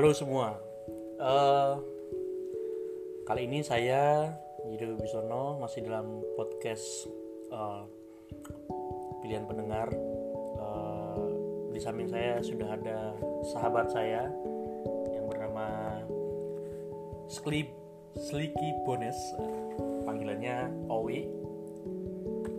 Halo 0.00 0.16
semua. 0.16 0.56
Eh, 1.20 1.74
kali 3.28 3.44
ini 3.44 3.60
saya 3.60 4.32
Yudha 4.64 4.96
Wibisono 4.96 5.60
masih 5.60 5.84
dalam 5.84 6.24
podcast 6.40 7.04
eh, 7.52 7.84
pilihan 9.20 9.44
pendengar. 9.44 9.92
Eh, 10.56 11.24
di 11.76 11.80
samping 11.84 12.08
saya 12.08 12.40
sudah 12.40 12.80
ada 12.80 13.12
sahabat 13.52 13.92
saya 13.92 14.32
yang 15.12 15.28
bernama 15.28 16.00
Slip 17.28 17.68
Sliki 18.16 18.72
Bones, 18.88 19.20
panggilannya 20.08 20.80
Owi, 20.88 21.28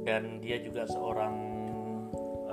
dan 0.06 0.46
dia 0.46 0.62
juga 0.62 0.86
seorang 0.86 1.34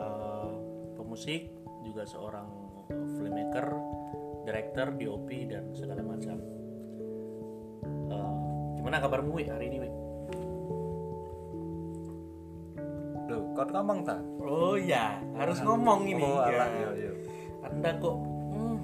eh, 0.00 0.50
pemusik, 0.96 1.52
juga 1.84 2.08
seorang 2.08 2.48
filmmaker, 2.88 3.97
director, 4.48 4.86
DOP 4.96 5.28
dan 5.44 5.64
segala 5.76 6.00
macam. 6.00 6.36
Eh, 8.08 8.32
gimana 8.80 8.96
kabarmu 9.04 9.30
Wi, 9.36 9.44
hari 9.44 9.68
ini 9.68 9.78
Wi? 9.84 9.90
Loh, 13.28 13.52
kau 13.52 13.68
ngomong 13.68 14.08
tak? 14.08 14.20
Oh 14.40 14.80
ya, 14.80 15.20
harus 15.36 15.60
ngomong 15.60 16.08
ini. 16.08 16.24
Oh, 16.24 16.40
ya. 16.48 16.64
alah, 16.64 16.68
iya, 16.72 16.88
iya. 16.96 17.12
Anda 17.68 17.90
kok 18.00 18.16
hmm, 18.56 18.76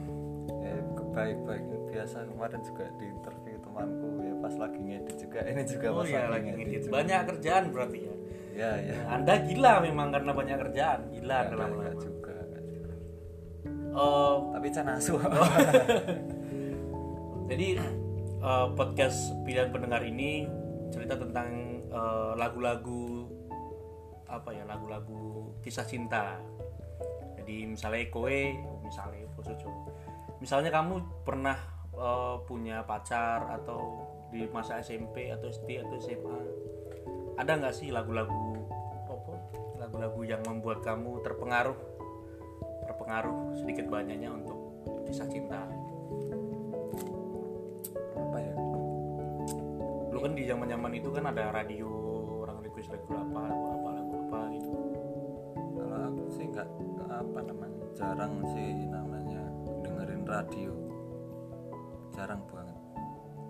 Eh, 0.61 0.81
baik-baik 1.17 1.65
biasa 1.89 2.27
kemarin 2.29 2.61
juga 2.61 2.85
di 3.01 3.07
interview 3.07 3.57
temanku 3.62 4.09
ya 4.21 4.35
pas 4.43 4.55
lagi 4.59 4.81
ngedit 4.83 5.17
juga 5.17 5.41
ini 5.47 5.62
juga 5.62 5.87
Oh 5.95 6.03
pas 6.03 6.11
ya 6.11 6.27
lagi 6.27 6.49
ngedit. 6.53 6.81
juga. 6.85 6.93
Banyak 7.01 7.21
kerjaan 7.33 7.65
berarti 7.71 7.99
ya. 8.03 8.15
Ya 8.55 8.71
ya. 8.83 8.97
Anda 9.09 9.34
gila 9.47 9.73
memang 9.81 10.11
karena 10.11 10.33
banyak 10.34 10.59
kerjaan. 10.69 11.01
Gila 11.15 11.37
Enggak, 11.39 11.55
Anda 11.55 11.65
enggak 11.71 12.14
Eh, 13.95 14.37
Tapi 14.50 14.67
can 14.75 14.91
asu. 14.91 15.14
jadi 17.50 17.78
eh, 18.42 18.67
podcast 18.75 19.31
pilihan 19.47 19.70
pendengar 19.70 20.03
ini 20.03 20.50
cerita 20.91 21.14
tentang 21.14 21.78
eh, 21.87 22.33
lagu-lagu 22.34 23.31
apa 24.27 24.50
ya 24.50 24.67
lagu-lagu 24.67 25.55
kisah 25.62 25.87
cinta. 25.87 26.42
Jadi 27.39 27.70
misalnya 27.70 28.11
kowe, 28.11 28.39
misalnya 28.83 29.31
Posojo. 29.39 29.70
Misalnya 30.42 30.75
kamu 30.75 31.22
pernah 31.22 31.55
eh, 31.95 32.37
punya 32.50 32.83
pacar 32.83 33.47
atau 33.62 34.11
di 34.34 34.42
masa 34.50 34.83
SMP 34.83 35.31
atau 35.31 35.47
SD 35.47 35.87
atau 35.87 35.95
SMA, 36.03 36.39
ada 37.39 37.55
nggak 37.55 37.70
sih 37.70 37.95
lagu-lagu 37.95 38.59
apa? 39.06 39.34
Lagu-lagu 39.78 40.27
yang 40.27 40.42
membuat 40.42 40.83
kamu 40.83 41.22
terpengaruh, 41.22 41.94
terpengaruh 42.95 43.59
sedikit 43.59 43.91
banyaknya 43.91 44.31
untuk 44.31 44.55
kisah 45.11 45.27
cinta. 45.27 45.67
Apa 48.14 48.39
ya? 48.39 48.55
Dulu 50.14 50.19
kan 50.23 50.33
di 50.39 50.47
zaman 50.47 50.70
zaman 50.70 50.92
itu 50.95 51.11
kan 51.11 51.27
ada 51.27 51.50
radio 51.50 51.91
orang 52.47 52.62
request 52.62 52.95
lagu 52.95 53.11
apa, 53.19 53.41
lagu 53.50 53.67
apa, 53.67 53.89
lagu 53.98 54.15
apa 54.15 54.41
gitu. 54.55 54.78
Kalau 55.75 55.98
aku 56.06 56.22
sih 56.39 56.47
enggak 56.47 56.70
apa 57.11 57.39
namanya? 57.42 57.83
Jarang 57.98 58.34
sih 58.55 58.87
namanya 58.87 59.42
dengerin 59.83 60.22
radio. 60.22 60.72
Jarang 62.15 62.47
banget. 62.47 62.78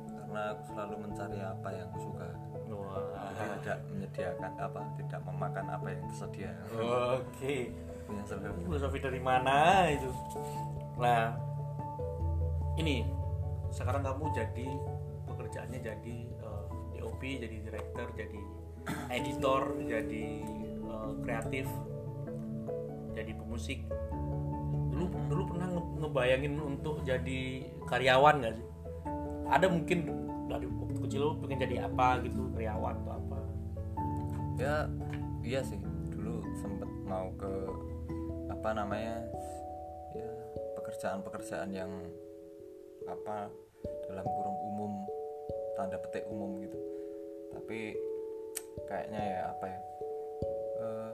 Karena 0.09 0.41
aku 0.56 0.62
selalu 0.72 0.95
mencari 1.05 1.39
apa 1.45 1.69
yang 1.69 1.87
aku 1.92 1.98
suka. 2.00 2.28
Wah. 2.72 3.28
Tidak 3.61 3.78
menyediakan 3.92 4.53
apa, 4.56 4.81
tidak 4.97 5.20
memakan 5.20 5.67
apa 5.69 5.87
yang 5.92 6.03
tersedia. 6.09 6.53
Oke. 6.81 7.77
Punya 7.77 7.94
selalu. 8.24 8.60
Filosofi 8.69 8.98
dari 9.00 9.20
mana 9.20 9.88
itu? 9.91 10.10
Nah, 11.00 11.34
ini 12.81 13.04
sekarang 13.75 14.06
kamu 14.06 14.25
jadi 14.32 14.69
pekerjaannya 15.26 15.81
jadi 15.82 16.16
eh, 16.28 16.64
DOP, 16.98 17.22
jadi 17.22 17.56
director, 17.64 18.06
jadi 18.14 18.41
editor, 19.19 19.62
jadi 19.84 20.26
eh, 20.78 21.12
kreatif, 21.25 21.66
jadi 23.12 23.32
pemusik. 23.34 23.84
Dulu 24.94 25.10
dulu 25.26 25.43
pernah 25.50 25.69
nge- 25.75 25.94
ngebayangin 26.04 26.54
untuk 26.60 27.03
jadi 27.03 27.66
karyawan 27.91 28.34
nggak 28.41 28.54
sih? 28.56 28.66
Ada 29.50 29.66
mungkin 29.69 29.98
dari 30.48 30.66
waktu 30.70 31.00
kecil 31.04 31.20
lo 31.20 31.37
pengen 31.43 31.66
jadi 31.66 31.88
apa 31.88 32.22
gitu, 32.22 32.48
karyawan 32.54 32.94
atau 33.04 33.14
apa? 33.19 33.38
ya 34.54 34.87
iya 35.43 35.60
sih 35.66 35.78
dulu 36.14 36.38
sempet 36.62 36.87
mau 37.06 37.31
ke 37.34 37.53
apa 38.64 38.80
namanya 38.80 39.20
ya 40.16 40.25
pekerjaan-pekerjaan 40.80 41.69
yang 41.69 41.92
apa 43.04 43.52
dalam 44.08 44.25
kurung 44.25 44.58
umum 44.72 44.92
tanda 45.76 46.00
petik 46.00 46.25
umum 46.32 46.64
gitu. 46.64 46.80
Tapi 47.52 47.92
kayaknya 48.88 49.20
ya 49.20 49.41
apa 49.52 49.64
ya 49.69 49.80
eh, 50.80 51.10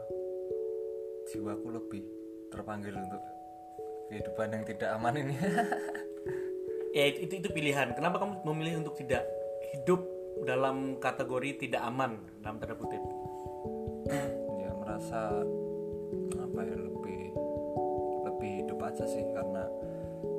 jiwaku 1.34 1.74
lebih 1.74 2.06
terpanggil 2.54 2.94
untuk 2.94 3.18
kehidupan 4.14 4.54
yang 4.54 4.62
tidak 4.62 4.94
aman 4.94 5.18
ini. 5.18 5.34
Ya 6.90 7.06
itu, 7.06 7.22
itu 7.22 7.34
itu 7.38 7.48
pilihan. 7.54 7.94
Kenapa 7.94 8.18
kamu 8.18 8.42
memilih 8.50 8.82
untuk 8.82 8.98
tidak 8.98 9.22
hidup 9.70 10.02
dalam 10.42 10.98
kategori 10.98 11.62
tidak 11.66 11.86
aman 11.86 12.18
dalam 12.42 12.58
tanda 12.58 12.74
kutip? 12.74 12.98
Ya 14.58 14.74
merasa 14.74 15.38
apa 16.34 16.60
ya 16.66 16.74
lebih 16.74 17.29
aja 18.90 19.06
sih 19.06 19.22
karena 19.30 19.64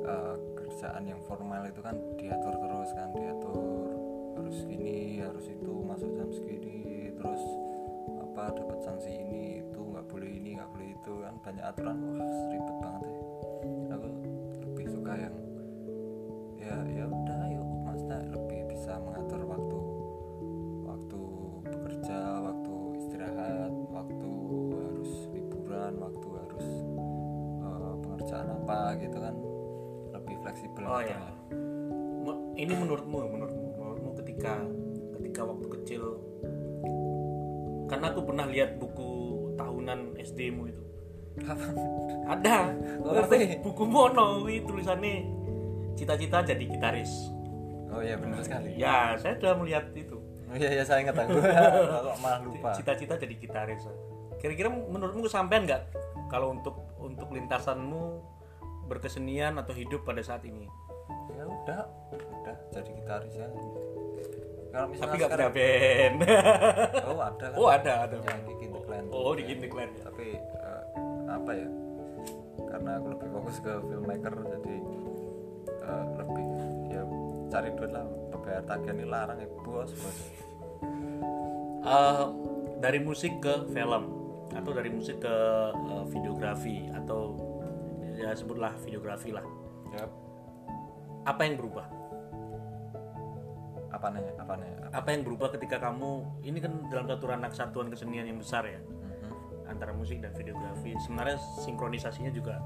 eh, 0.04 0.36
kerjaan 0.60 1.08
yang 1.08 1.20
formal 1.24 1.64
itu 1.64 1.80
kan 1.80 1.96
diatur 2.20 2.54
terus 2.60 2.90
kan 2.92 3.08
diatur 3.16 3.88
harus 4.36 4.56
gini 4.68 5.24
harus 5.24 5.44
itu 5.48 5.72
masuk 5.84 6.10
jam 6.12 6.28
segini 6.28 7.12
terus 7.16 7.42
apa 8.20 8.52
dapat 8.52 8.78
sanksi 8.84 9.12
ini 9.12 9.64
itu 9.64 9.80
nggak 9.80 10.04
boleh 10.08 10.28
ini 10.28 10.60
nggak 10.60 10.70
boleh 10.72 10.88
itu 10.92 11.12
kan 11.20 11.34
banyak 11.44 11.64
aturan. 11.64 11.96
Wah 12.16 12.36
ribet 12.48 12.76
banget 12.80 13.02
ya 13.08 13.16
aku 13.92 14.08
lebih 14.64 14.86
suka 14.88 15.12
yang 15.16 15.36
karena 37.92 38.08
aku 38.08 38.20
pernah 38.24 38.48
lihat 38.48 38.80
buku 38.80 39.10
tahunan 39.60 40.16
SD-mu 40.16 40.64
itu. 40.64 40.82
Ada. 42.24 42.72
Oh, 43.04 43.12
ngerti. 43.12 43.60
buku 43.60 43.84
mono 43.84 44.48
wi, 44.48 44.64
tulisannya 44.64 45.28
cita-cita 45.92 46.40
jadi 46.40 46.64
gitaris. 46.64 47.12
Oh 47.92 48.00
iya 48.00 48.16
benar 48.16 48.40
sekali. 48.40 48.72
ya 48.80 49.12
saya 49.20 49.36
sudah 49.36 49.60
melihat 49.60 49.92
itu. 49.92 50.16
Oh 50.48 50.56
iya 50.56 50.80
iya 50.80 50.84
saya 50.88 51.04
ingat 51.04 51.20
aku. 51.20 51.36
Kok 52.08 52.16
malah 52.24 52.40
lupa. 52.40 52.72
Cita-cita 52.72 53.20
jadi 53.20 53.36
gitaris. 53.36 53.84
Kira-kira 54.40 54.72
menurutmu 54.72 55.28
kesampaian 55.28 55.68
nggak 55.68 55.82
kalau 56.32 56.56
untuk 56.56 56.96
untuk 56.96 57.28
lintasanmu 57.28 58.24
berkesenian 58.88 59.60
atau 59.60 59.76
hidup 59.76 60.08
pada 60.08 60.24
saat 60.24 60.48
ini? 60.48 60.64
Ya 61.36 61.44
udah 61.44 61.84
udah 62.40 62.56
jadi 62.72 62.88
gitaris 62.96 63.36
ya 63.36 63.48
kalau 64.72 64.88
tapi 64.88 64.92
misalnya 64.96 65.16
nggak 65.20 65.30
punya 65.36 65.50
band. 65.52 66.16
Oh 67.12 67.20
ada 67.20 67.44
kan? 67.44 67.50
Oh 67.60 67.68
ada 67.68 67.92
ada. 68.08 68.16
Ya 68.16 68.36
Kiki 68.48 68.66
the 68.72 68.80
Clan. 68.80 69.04
Oh 69.12 69.32
di 69.36 69.42
Kinti 69.44 69.68
Clan 69.68 69.90
ya. 69.92 70.02
Tapi 70.08 70.26
eh, 70.40 70.82
apa 71.28 71.50
ya? 71.52 71.68
Karena 72.72 72.90
aku 72.96 73.06
lebih 73.12 73.28
fokus 73.36 73.56
ke 73.60 73.72
filmmaker 73.84 74.34
jadi 74.48 74.76
eh, 75.68 76.04
lebih 76.16 76.46
ya 76.88 77.02
cari 77.52 77.68
duit 77.76 77.92
lah. 77.92 78.06
Bayar 78.42 78.66
tagihan 78.66 78.98
ini 78.98 79.06
larang 79.06 79.38
ya 79.38 79.48
bos 79.62 79.92
bos. 79.92 80.18
Eh, 81.84 82.24
dari 82.80 82.98
musik 83.04 83.38
ke 83.44 83.68
film 83.70 84.04
atau 84.56 84.70
dari 84.72 84.88
musik 84.88 85.20
ke 85.20 85.36
eh, 85.76 86.04
videografi 86.08 86.88
atau 86.96 87.36
ya 88.16 88.32
sebutlah 88.32 88.72
videografi 88.80 89.36
lah. 89.36 89.44
Ya. 89.92 90.08
Apa 91.28 91.44
yang 91.44 91.60
berubah 91.60 92.01
apa 94.02 94.18
nih 94.18 94.34
apa 94.34 94.54
nih 94.58 94.70
apa 94.90 95.08
yang 95.14 95.22
berubah 95.22 95.54
ketika 95.54 95.78
kamu 95.78 96.10
ini 96.42 96.58
kan 96.58 96.74
dalam 96.90 97.06
satu 97.06 97.24
ranah 97.30 97.54
kesatuan 97.54 97.86
kesenian 97.86 98.26
yang 98.26 98.42
besar 98.42 98.66
ya 98.66 98.82
Mhm. 98.82 99.70
antara 99.70 99.94
musik 99.94 100.18
dan 100.18 100.34
videografi 100.34 100.98
sebenarnya 100.98 101.38
sinkronisasinya 101.62 102.34
juga 102.34 102.58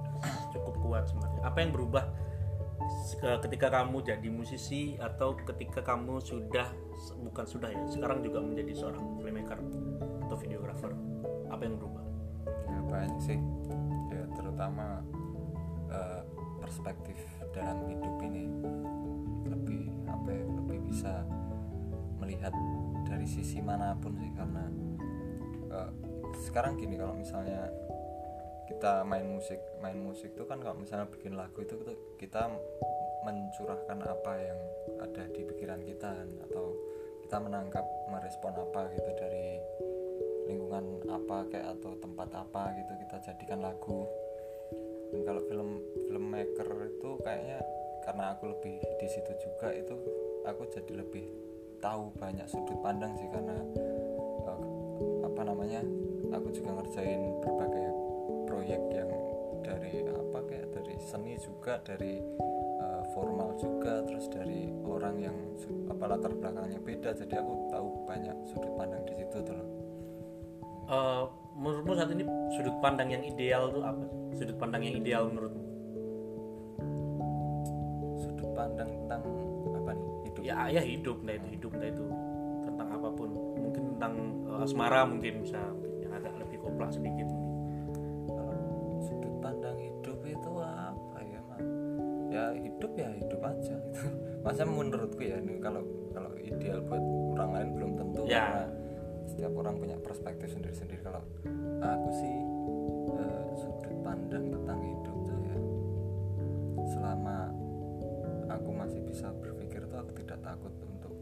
cukup 0.48 0.80
kuat 0.80 1.04
sebenarnya. 1.04 1.44
Apa 1.44 1.60
yang 1.60 1.76
berubah 1.76 2.08
ke- 3.20 3.38
ketika 3.44 3.68
kamu 3.68 4.00
jadi 4.00 4.28
musisi 4.32 4.96
atau 4.96 5.36
ketika 5.36 5.84
kamu 5.84 6.24
sudah 6.24 6.72
bukan 7.20 7.44
sudah 7.44 7.68
ya 7.68 7.84
sekarang 7.84 8.24
juga 8.24 8.40
menjadi 8.40 8.72
seorang 8.72 9.04
filmmaker 9.20 9.60
atau 10.24 10.36
videografer 10.40 10.96
apa 11.52 11.62
yang 11.62 11.76
berubah? 11.76 12.04
Ya 12.48 12.80
banyak 12.80 13.20
sih? 13.20 13.38
Ya 14.08 14.24
terutama 14.32 15.04
eh, 15.86 16.20
perspektif 16.58 17.20
dalam 17.52 17.84
hidup 17.86 18.16
ini 18.24 18.48
bisa 20.88 21.26
melihat 22.22 22.54
dari 23.04 23.28
sisi 23.28 23.60
mana 23.60 23.92
pun 23.98 24.16
sih 24.16 24.32
karena 24.34 24.64
uh, 25.70 25.90
sekarang 26.48 26.80
gini 26.80 26.96
kalau 26.96 27.14
misalnya 27.14 27.70
kita 28.66 29.06
main 29.06 29.26
musik 29.30 29.62
main 29.78 29.98
musik 29.98 30.34
itu 30.34 30.42
kan 30.42 30.58
kalau 30.58 30.74
misalnya 30.74 31.06
bikin 31.06 31.38
lagu 31.38 31.62
itu 31.62 31.78
kita 32.18 32.50
mencurahkan 33.22 33.98
apa 34.02 34.32
yang 34.38 34.58
ada 35.02 35.26
di 35.30 35.42
pikiran 35.46 35.82
kita 35.86 36.08
kan 36.14 36.28
atau 36.50 36.74
kita 37.26 37.42
menangkap 37.42 37.82
merespon 38.10 38.54
apa 38.54 38.86
gitu 38.94 39.10
dari 39.18 39.58
lingkungan 40.46 41.02
apa 41.10 41.42
kayak 41.50 41.74
atau 41.78 41.98
tempat 41.98 42.30
apa 42.38 42.70
gitu 42.78 42.92
kita 43.02 43.16
jadikan 43.18 43.66
lagu. 43.66 44.06
Dan 45.10 45.26
kalau 45.26 45.42
film 45.50 45.82
filmmaker 46.06 46.70
itu 46.86 47.10
kayaknya 47.22 47.58
karena 48.06 48.34
aku 48.34 48.54
lebih 48.54 48.78
di 48.78 49.08
situ 49.10 49.32
juga 49.42 49.74
itu 49.74 49.94
aku 50.46 50.62
jadi 50.70 51.02
lebih 51.02 51.26
tahu 51.82 52.14
banyak 52.16 52.46
sudut 52.46 52.78
pandang 52.80 53.12
sih 53.18 53.28
karena 53.28 53.58
uh, 54.46 54.60
apa 55.26 55.40
namanya 55.42 55.82
aku 56.32 56.48
juga 56.54 56.80
ngerjain 56.80 57.20
berbagai 57.42 57.86
proyek 58.46 58.80
yang 58.94 59.10
dari 59.66 60.06
apa 60.06 60.38
kayak 60.46 60.70
dari 60.72 60.94
seni 61.02 61.34
juga 61.42 61.82
dari 61.82 62.22
uh, 62.80 63.02
formal 63.12 63.58
juga 63.58 64.06
terus 64.06 64.30
dari 64.30 64.70
orang 64.86 65.18
yang 65.18 65.36
apa 65.90 66.04
latar 66.14 66.32
belakangnya 66.32 66.80
beda. 66.80 67.10
Jadi 67.18 67.34
aku 67.34 67.52
tahu 67.72 67.86
banyak 68.06 68.36
sudut 68.46 68.72
pandang 68.78 69.02
di 69.04 69.14
situ 69.18 69.36
tuh 69.42 69.54
loh. 69.54 69.68
Uh, 70.86 71.24
menurutmu 71.58 71.92
saat 71.98 72.10
ini 72.14 72.22
sudut 72.54 72.76
pandang 72.78 73.10
yang 73.10 73.22
ideal 73.26 73.74
tuh 73.74 73.82
apa? 73.82 74.04
Sudut 74.38 74.56
pandang 74.56 74.86
yang 74.86 74.94
ideal 75.02 75.26
menurutmu? 75.26 75.64
Sudut 78.22 78.50
pandang 78.54 78.86
tentang 78.86 79.22
ya 80.46 80.70
ya 80.70 80.82
hidup 80.82 81.18
nah 81.26 81.34
itu 81.34 81.48
hidup 81.58 81.72
nah 81.74 81.88
itu. 81.90 82.06
Tentang 82.66 82.88
apa 82.94 83.08
pun. 83.10 83.30
Mungkin 83.58 83.82
tentang 83.96 84.14
uh, 84.46 84.64
asmara 84.64 85.02
mungkin 85.02 85.42
bisa. 85.42 85.58
Mungkin 85.58 86.06
yang 86.06 86.12
agak 86.14 86.34
lebih 86.38 86.58
kompleks 86.62 86.98
sedikit 86.98 87.28
kalau 88.26 88.58
sudut 89.02 89.34
pandang 89.42 89.78
hidup 89.78 90.18
itu 90.26 90.50
apa 90.62 91.18
ya 91.22 91.40
mah 91.46 91.60
ya 92.30 92.44
hidup 92.54 92.92
ya 92.94 93.08
hidup 93.14 93.40
aja 93.42 93.74
gitu. 93.74 94.00
Masa 94.44 94.62
menurutku 94.62 95.22
ya 95.22 95.42
ini 95.42 95.58
kalau 95.58 95.82
kalau 96.14 96.32
ideal 96.38 96.78
buat 96.86 97.02
orang 97.34 97.50
lain 97.54 97.68
belum 97.74 97.90
tentu. 97.98 98.22
Ya. 98.30 98.46
karena 98.46 98.66
setiap 99.26 99.52
orang 99.58 99.74
punya 99.82 99.96
perspektif 99.98 100.48
sendiri-sendiri. 100.54 101.02
Kalau 101.02 101.22
aku 101.82 102.08
sih 102.14 102.34
uh, 103.10 103.50
sudut 103.58 103.96
pandang 104.06 104.44
tentang 104.54 104.78
hidup 104.80 105.16
tuh 105.26 105.38
ya 105.42 105.56
selama 106.86 107.50
aku 108.46 108.70
masih 108.70 109.00
bisa 109.02 109.26
berpikir 109.42 109.55
tuh 109.88 109.98
aku 110.02 110.12
tidak 110.22 110.38
takut 110.42 110.72
untuk 110.82 111.14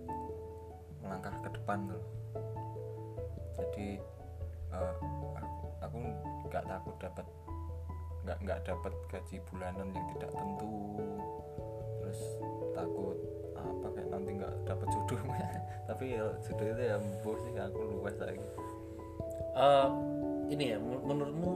melangkah 1.04 1.34
ke 1.44 1.48
depan 1.52 1.78
tuh. 1.88 2.04
Jadi 3.60 3.88
uh, 4.72 4.94
aku 5.84 5.98
nggak 6.50 6.64
takut 6.66 6.94
dapat 6.98 7.26
nggak 8.24 8.38
nggak 8.40 8.60
dapat 8.64 8.92
gaji 9.12 9.36
bulanan 9.52 9.88
yang 9.92 10.06
tidak 10.16 10.30
tentu. 10.32 10.74
Terus 12.00 12.20
takut 12.72 13.18
apa 13.54 13.86
kayak 13.96 14.08
nanti 14.08 14.30
nggak 14.40 14.54
dapat 14.64 14.86
jodoh. 14.92 15.20
Tapi 15.88 16.04
ya 16.16 16.24
jodoh 16.40 16.66
itu 16.72 16.82
ya 16.82 16.96
bos 17.20 17.40
sih 17.44 17.52
aku 17.56 17.80
luas 18.00 18.16
lagi. 18.16 18.48
Uh, 19.54 19.88
ini 20.50 20.74
ya 20.74 20.78
menurutmu 20.82 21.52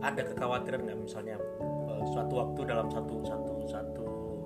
ada 0.00 0.22
kekhawatiran 0.24 0.88
nggak 0.88 0.98
misalnya 0.98 1.36
uh, 1.60 2.02
suatu 2.16 2.40
waktu 2.40 2.60
dalam 2.64 2.88
satu 2.88 3.20
satu 3.28 3.49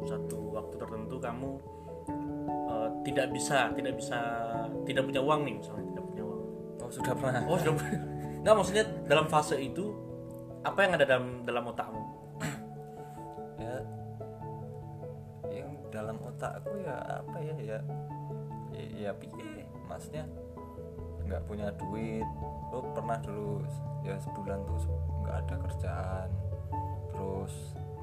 satu 0.04 0.54
waktu 0.54 0.74
tertentu 0.76 1.16
kamu 1.18 1.50
uh, 2.68 2.88
tidak 3.04 3.32
bisa 3.32 3.72
tidak 3.72 3.94
bisa 3.96 4.18
tidak 4.84 5.02
punya 5.08 5.20
uang 5.20 5.40
nih 5.48 5.54
misalnya 5.60 5.84
tidak 5.92 6.04
punya 6.12 6.22
uang. 6.24 6.42
Oh 6.84 6.90
sudah 6.92 7.14
pernah. 7.16 7.42
Oh 7.48 7.56
sudah 7.56 7.74
nggak 8.44 8.54
maksudnya 8.54 8.84
dalam 9.08 9.26
fase 9.28 9.56
itu 9.56 9.84
apa 10.64 10.78
yang 10.84 10.92
ada 10.96 11.04
dalam 11.08 11.26
dalam 11.44 11.64
otakmu? 11.72 12.04
Ya 13.60 13.76
yang 15.48 15.70
dalam 15.88 16.16
otakku 16.20 16.74
ya 16.84 16.96
apa 17.24 17.38
ya 17.40 17.56
ya 17.60 17.78
ya, 18.74 18.84
ya 19.08 19.10
piye 19.16 19.64
maksudnya 19.88 20.28
nggak 21.24 21.42
punya 21.48 21.72
duit. 21.80 22.28
Lo 22.68 22.82
pernah 22.92 23.16
dulu 23.22 23.62
ya 24.04 24.18
sebulan 24.20 24.60
tuh 24.68 24.84
nggak 25.24 25.36
ada 25.48 25.54
kerjaan 25.64 26.28
terus 27.14 27.54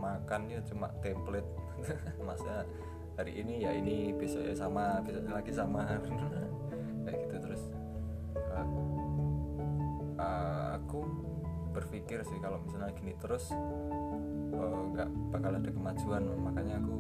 makan 0.02 0.50
ya 0.50 0.60
cuma 0.66 0.90
template 1.06 1.46
maksudnya 2.28 2.64
hari 3.20 3.38
ini 3.38 3.66
ya 3.66 3.72
ini 3.76 4.16
besok 4.16 4.48
ya 4.48 4.56
sama 4.56 5.02
besoknya 5.04 5.34
lagi 5.38 5.52
sama. 5.54 5.84
Kayak 7.06 7.18
gitu 7.28 7.36
terus. 7.50 7.62
Uh, 8.36 8.68
uh, 10.20 10.68
aku 10.80 11.00
berpikir 11.72 12.20
sih 12.28 12.38
kalau 12.44 12.60
misalnya 12.60 12.92
gini 13.00 13.16
terus 13.20 13.48
nggak 14.92 15.08
uh, 15.10 15.16
bakal 15.34 15.52
ada 15.56 15.70
kemajuan. 15.72 16.24
Makanya 16.42 16.76
aku 16.80 16.98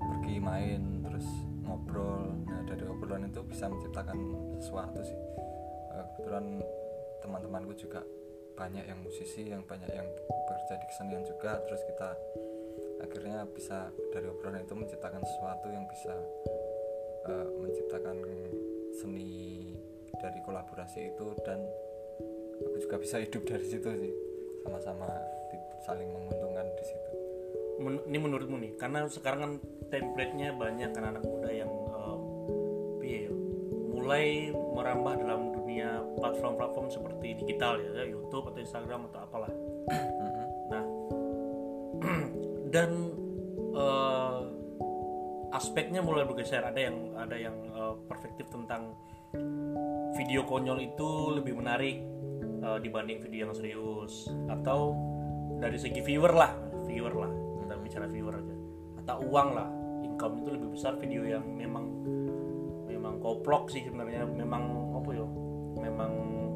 pergi 0.00 0.34
main 0.40 0.82
terus 1.06 1.26
ngobrol. 1.64 2.34
Nah 2.46 2.60
dari 2.66 2.84
obrolan 2.86 3.30
itu 3.30 3.40
bisa 3.46 3.66
menciptakan 3.70 4.18
sesuatu 4.58 5.00
sih. 5.02 5.18
Uh, 5.90 6.04
kebetulan 6.14 6.62
teman-temanku 7.20 7.76
juga 7.76 8.00
banyak 8.56 8.84
yang 8.84 9.00
musisi 9.00 9.48
yang 9.48 9.64
banyak 9.64 9.88
yang 9.88 10.04
bekerja 10.04 10.74
di 10.76 10.86
kesenian 10.88 11.22
juga. 11.24 11.60
Terus 11.64 11.82
kita 11.88 12.08
akhirnya 13.10 13.42
bisa 13.50 13.90
dari 14.14 14.30
obrolan 14.30 14.62
itu 14.62 14.78
menciptakan 14.78 15.18
sesuatu 15.26 15.66
yang 15.66 15.82
bisa 15.90 16.14
uh, 17.26 17.48
menciptakan 17.58 18.22
seni 18.94 19.74
dari 20.22 20.38
kolaborasi 20.46 21.10
itu 21.10 21.26
dan 21.42 21.58
aku 22.70 22.78
juga 22.86 22.96
bisa 23.02 23.18
hidup 23.18 23.42
dari 23.42 23.66
situ 23.66 23.88
sih 23.98 24.14
sama-sama 24.62 25.10
saling 25.82 26.06
menguntungkan 26.06 26.70
di 26.78 26.84
situ. 26.86 27.10
Men 27.80 27.98
ini 28.06 28.18
menurutmu 28.20 28.56
nih, 28.60 28.72
karena 28.76 29.08
sekarang 29.08 29.40
kan 29.40 29.52
template-nya 29.88 30.52
banyak 30.52 30.92
kan 30.92 31.16
anak 31.16 31.24
muda 31.24 31.48
yang 31.48 31.72
um, 31.90 32.20
mulai 33.90 34.52
merambah 34.52 35.22
dalam 35.22 35.54
dunia 35.54 36.04
platform-platform 36.18 36.88
seperti 36.92 37.40
digital 37.40 37.80
ya, 37.80 38.04
YouTube 38.04 38.48
atau 38.48 38.60
Instagram 38.60 39.08
atau 39.12 39.20
apalah. 39.24 39.52
Dan 42.70 43.10
uh, 43.74 44.46
aspeknya 45.50 46.00
mulai 46.00 46.24
bergeser. 46.24 46.62
Ada 46.62 46.80
yang 46.80 46.96
ada 47.18 47.36
yang 47.36 47.56
uh, 47.74 47.94
perspektif 48.06 48.46
tentang 48.48 48.94
video 50.14 50.42
konyol 50.46 50.78
itu 50.82 51.08
lebih 51.38 51.58
menarik 51.58 52.02
uh, 52.62 52.78
dibanding 52.78 53.18
video 53.18 53.50
yang 53.50 53.54
serius. 53.54 54.30
Atau 54.46 54.94
dari 55.58 55.76
segi 55.76 56.00
viewer 56.00 56.32
lah 56.32 56.54
viewer 56.86 57.12
lah. 57.12 57.32
Kita 57.66 57.74
bicara 57.82 58.06
viewer 58.06 58.34
aja. 58.38 58.54
Atau 59.04 59.26
uang 59.26 59.50
lah. 59.52 59.68
Income 60.00 60.34
itu 60.40 60.48
lebih 60.54 60.68
besar 60.72 60.96
video 60.96 61.26
yang 61.26 61.44
memang 61.44 61.84
memang 62.86 63.18
koplok 63.18 63.68
sih 63.68 63.82
sebenarnya. 63.82 64.24
Memang 64.24 64.94
apa 64.94 65.10
ya 65.10 65.26
memang 65.82 66.12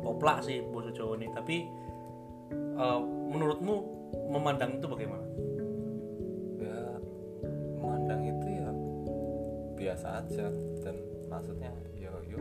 koplak 0.06 0.46
sih 0.46 0.62
bos 0.70 0.86
Jawa 0.94 1.18
ini. 1.18 1.28
Tapi 1.34 1.56
uh, 2.78 3.02
menurutmu 3.02 3.74
memandang 4.30 4.78
itu 4.78 4.86
bagaimana 4.86 5.26
biasa 9.84 10.24
aja. 10.24 10.46
Dan 10.80 10.96
maksudnya 11.28 11.72
yo 11.92 12.12
yo 12.24 12.40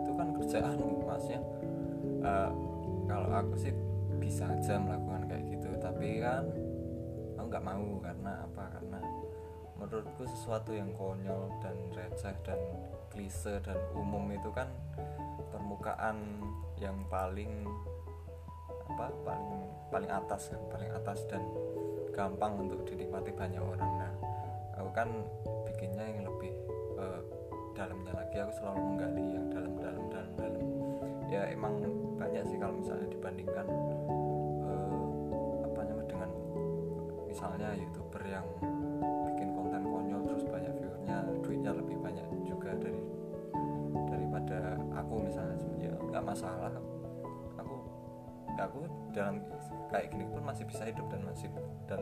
itu 0.00 0.10
kan 0.16 0.28
kerjaan 0.40 0.76
maksudnya 1.04 1.40
uh, 2.24 2.50
kalau 3.04 3.28
aku 3.28 3.54
sih 3.60 3.72
bisa 4.16 4.48
aja 4.48 4.80
melakukan 4.80 5.28
kayak 5.28 5.44
gitu. 5.52 5.68
Tapi 5.76 6.24
kan 6.24 6.48
aku 7.36 7.46
nggak 7.52 7.64
mau 7.64 7.88
karena 8.00 8.32
apa? 8.48 8.64
Karena 8.80 9.00
menurutku 9.76 10.24
sesuatu 10.24 10.72
yang 10.72 10.96
konyol 10.96 11.52
dan 11.60 11.76
receh 11.92 12.34
dan 12.46 12.60
klise 13.12 13.60
dan 13.62 13.78
umum 13.94 14.32
itu 14.32 14.48
kan 14.50 14.66
permukaan 15.52 16.40
yang 16.80 16.98
paling 17.06 17.68
apa 18.84 19.08
paling 19.24 19.48
paling 19.88 20.10
atas 20.10 20.52
kan 20.52 20.60
paling 20.68 20.90
atas 20.92 21.18
dan 21.30 21.42
gampang 22.14 22.58
untuk 22.58 22.82
dinikmati 22.86 23.30
banyak 23.34 23.62
orang. 23.62 23.92
Nah 23.98 24.12
aku 24.78 24.90
kan 24.94 25.08
dalamnya 27.74 28.14
lagi 28.14 28.36
aku 28.38 28.52
selalu 28.54 28.80
menggali 28.80 29.24
yang 29.34 29.46
dalam 29.50 29.72
dalam 29.82 30.04
dalam 30.06 30.32
dalam. 30.38 30.64
Ya 31.26 31.42
emang 31.50 31.82
banyak 32.14 32.46
sih 32.46 32.58
kalau 32.62 32.78
misalnya 32.78 33.10
dibandingkan 33.10 33.66
uh, 34.62 35.06
apa 35.66 35.80
namanya 35.82 36.06
dengan 36.06 36.30
misalnya 37.26 37.68
youtuber 37.74 38.22
yang 38.22 38.46
bikin 39.26 39.48
konten 39.58 39.82
konyol 39.82 40.22
terus 40.22 40.46
banyak 40.46 40.72
viewernya 40.78 41.18
duitnya 41.42 41.72
lebih 41.74 41.98
banyak 41.98 42.26
juga 42.46 42.70
dari 42.78 43.02
daripada 44.06 44.78
aku 44.94 45.14
misalnya. 45.26 45.58
Ya 45.82 45.92
nggak 45.98 46.24
masalah. 46.24 46.70
Aku 47.58 47.74
aku 48.54 48.80
dalam 49.10 49.42
kayak 49.90 50.14
gini 50.14 50.30
pun 50.30 50.46
masih 50.46 50.62
bisa 50.70 50.86
hidup 50.86 51.10
dan 51.10 51.26
masih 51.26 51.50
dan 51.90 51.98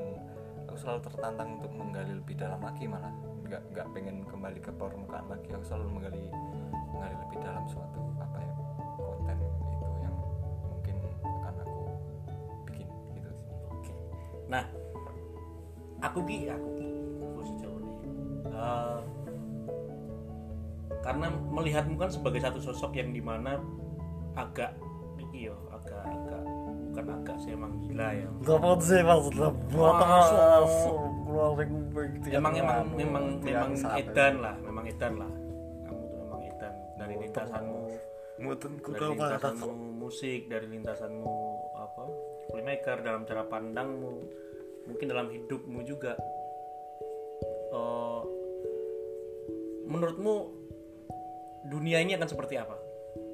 aku 0.69 0.76
selalu 0.76 1.00
tertantang 1.09 1.57
untuk 1.57 1.73
menggali 1.73 2.12
lebih 2.12 2.37
dalam 2.37 2.61
lagi 2.61 2.85
malah 2.85 3.32
nggak 3.52 3.68
nggak 3.76 3.88
pengen 3.92 4.16
kembali 4.25 4.61
ke 4.64 4.73
permukaan 4.73 5.28
lagi. 5.28 5.52
Aku 5.52 5.61
selalu 5.68 6.00
menggali 6.00 6.25
menggali 6.88 7.16
lebih 7.21 7.38
dalam 7.44 7.64
suatu 7.68 8.00
apa 8.16 8.40
ya 8.40 8.54
konten 8.97 9.37
itu 9.44 9.88
yang 10.00 10.16
mungkin 10.73 10.97
akan 11.21 11.54
aku 11.61 11.80
bikin 12.64 12.88
gitu 13.12 13.30
sih. 13.37 13.52
Oke. 13.68 13.92
Nah, 14.49 14.64
aku 16.00 16.25
ki 16.25 16.49
aku 16.49 16.68
ki 16.80 16.88
aku 17.21 17.40
sejauh 17.44 17.76
ini 17.76 17.97
eh, 18.49 19.00
karena 21.04 21.26
melihatmu 21.52 22.00
kan 22.00 22.09
sebagai 22.09 22.40
satu 22.40 22.56
sosok 22.56 22.97
yang 22.97 23.12
di 23.12 23.21
mana 23.21 23.61
agak 24.32 24.73
iki 25.21 25.52
yo 25.52 25.61
agak 25.68 26.09
agak 26.09 26.40
bukan 26.93 27.09
agak 27.09 27.37
sih 27.41 27.57
emang 27.57 27.73
gila 27.89 28.09
ya. 28.13 28.29
Dapat 28.45 28.79
sih 28.85 29.01
maksudnya 29.01 29.49
buat 29.73 29.97
emang 32.29 32.53
emang 32.53 32.79
memang 32.93 33.25
tiang 33.41 33.73
memang 33.73 33.97
edan 33.97 34.35
lah 34.45 34.55
memang 34.61 34.85
edan 34.85 35.13
lah. 35.17 35.33
Kamu 35.89 36.03
tuh 36.05 36.19
memang 36.21 36.41
edan. 36.45 36.75
Dari 37.01 37.15
lintasanmu. 37.17 37.81
Dari 38.93 39.09
lintasanmu 39.17 39.69
musik 39.97 40.41
dari 40.53 40.67
lintasanmu 40.69 41.33
apa? 41.81 42.05
Filmmaker 42.53 43.01
dalam 43.01 43.25
cara 43.25 43.49
pandangmu. 43.49 44.15
Mungkin 44.93 45.07
dalam 45.09 45.33
hidupmu 45.33 45.81
juga. 45.89 46.21
Eh, 47.73 48.23
menurutmu 49.89 50.35
dunia 51.73 52.05
ini 52.05 52.13
akan 52.21 52.29
seperti 52.29 52.61
apa 52.61 52.82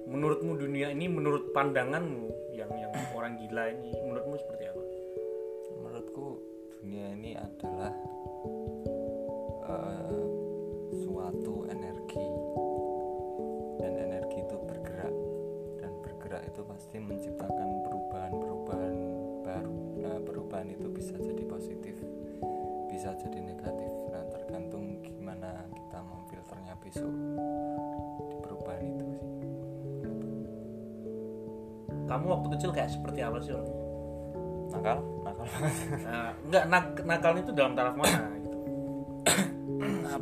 menurutmu 0.09 0.57
dunia 0.57 0.89
ini 0.89 1.05
menurut 1.05 1.53
pandanganmu 1.53 2.57
yang 2.57 2.73
yang 2.73 2.93
orang 3.13 3.37
gila 3.37 3.69
ini 3.69 3.93
menurutmu 3.93 4.41
seperti 4.41 4.65
apa? 4.73 4.85
Menurutku 5.85 6.27
dunia 6.81 7.13
ini 7.13 7.37
adalah 7.37 7.93
eh, 9.69 10.25
suatu 11.05 11.69
energi. 11.69 12.25
Dan 13.79 13.93
energi 13.95 14.39
itu 14.43 14.57
bergerak. 14.65 15.15
Dan 15.79 15.93
bergerak 16.01 16.43
itu 16.49 16.61
pasti 16.65 16.97
menciptakan 16.97 17.69
perubahan-perubahan 17.85 18.97
baru. 19.45 19.79
Nah 20.01 20.17
perubahan 20.25 20.73
itu 20.73 20.89
bisa 20.89 21.15
jadi 21.21 21.45
positif 21.45 22.01
bisa 22.89 23.15
jadi 23.15 23.39
negatif. 23.39 23.93
Nah 24.11 24.27
tergantung 24.27 24.99
gimana 25.05 25.63
kita 25.71 26.03
memfilternya 26.03 26.75
besok 26.83 27.15
kamu 32.09 32.25
waktu 32.25 32.49
kecil 32.57 32.71
kayak 32.73 32.91
seperti 32.91 33.21
apa 33.21 33.39
sih 33.45 33.53
orangnya? 33.53 33.77
nakal 34.69 34.99
nakal 35.25 35.47
banget 35.49 35.75
Nah, 36.05 36.31
enggak 36.45 36.65
nak 36.69 36.85
nakal 37.05 37.33
itu 37.41 37.51
dalam 37.57 37.73
taraf 37.73 37.95
mana 37.97 38.25
gitu. 38.41 38.59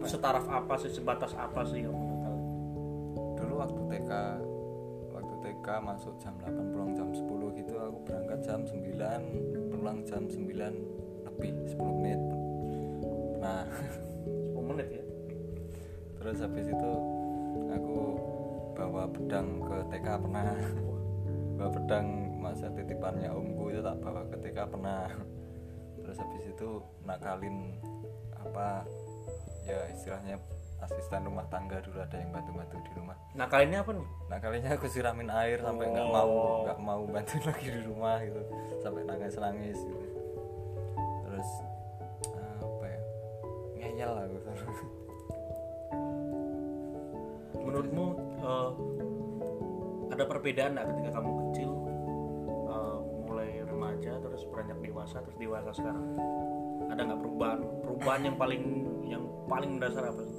Setaraf 0.13 0.47
apa 0.47 0.75
sih 0.79 0.91
sebatas 0.91 1.33
apa 1.35 1.63
sih 1.67 1.83
kamu 1.83 1.99
nakal? 1.99 2.35
dulu 3.37 3.55
waktu 3.63 3.81
TK 3.91 4.11
waktu 5.15 5.35
TK 5.43 5.67
masuk 5.83 6.15
jam 6.23 6.35
8 6.43 6.73
pulang 6.75 6.91
jam 6.95 7.09
10 7.11 7.59
gitu 7.59 7.75
aku 7.79 7.99
berangkat 8.07 8.39
jam 8.45 8.61
9 8.65 9.71
pulang 9.73 9.99
jam 10.07 10.23
9 10.25 11.27
lebih 11.27 11.53
10 11.75 11.99
menit 12.01 12.21
nah 13.43 13.67
10 14.57 14.71
menit 14.73 14.89
ya. 14.91 15.05
terus 16.23 16.39
habis 16.43 16.67
itu 16.71 16.93
aku 17.71 17.99
bawa 18.77 19.09
pedang 19.09 19.65
ke 19.65 19.77
TK 19.93 20.07
pernah 20.21 20.53
pedang 21.87 22.35
masa 22.43 22.67
titipannya 22.75 23.31
omku 23.31 23.71
itu 23.71 23.79
tak 23.79 23.95
bawa 24.03 24.27
ke 24.27 24.35
TK 24.43 24.59
pernah 24.75 25.07
terus 26.03 26.19
habis 26.19 26.43
itu 26.51 26.83
nakalin 27.07 27.79
apa 28.35 28.83
ya 29.63 29.87
istilahnya 29.95 30.35
asisten 30.83 31.31
rumah 31.31 31.47
tangga 31.47 31.79
dulu 31.79 32.03
ada 32.03 32.19
yang 32.19 32.35
bantu-bantu 32.35 32.83
di 32.83 32.91
rumah 32.99 33.15
Nakalinnya 33.39 33.87
apa 33.87 33.95
nih? 33.95 34.09
Nah 34.27 34.39
kalinya 34.43 34.71
aku 34.75 34.87
siramin 34.91 35.31
air 35.31 35.63
sampai 35.63 35.87
nggak 35.95 36.09
Oh. 36.11 36.11
mau 36.11 36.31
nggak 36.67 36.79
mau 36.83 37.03
bantuin 37.07 37.43
lagi 37.55 37.67
di 37.71 37.81
rumah 37.87 38.19
gitu 38.19 38.43
sampai 38.83 39.03
nangis 39.07 39.35
nangis 39.39 39.79
gitu. 39.79 40.07
Terus 41.23 41.49
apa 42.67 42.85
ya 42.91 43.01
ngeyel 43.79 44.13
aku 44.27 44.37
Menurutmu 47.63 48.07
eh, 48.43 48.71
ada 50.11 50.25
perbedaan 50.27 50.71
nggak 50.75 50.87
ketika 50.91 51.11
kamu 51.15 51.31
kecil 51.47 51.76
remaja 53.97 54.21
terus 54.21 54.45
beranjak 54.53 54.79
dewasa 54.85 55.17
terus 55.25 55.39
dewasa 55.41 55.71
sekarang? 55.73 56.05
Ada 56.93 57.01
nggak 57.01 57.21
perubahan? 57.25 57.61
Perubahan 57.81 58.21
yang 58.29 58.37
paling 58.37 58.63
yang 59.09 59.25
paling 59.49 59.71
mendasar 59.81 60.05
apa? 60.13 60.21
sih? 60.21 60.37